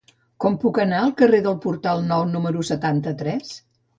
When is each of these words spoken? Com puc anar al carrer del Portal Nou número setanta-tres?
Com 0.43 0.53
puc 0.63 0.79
anar 0.83 1.01
al 1.01 1.11
carrer 1.19 1.41
del 1.47 1.59
Portal 1.67 2.03
Nou 2.07 2.25
número 2.31 2.65
setanta-tres? 2.73 3.55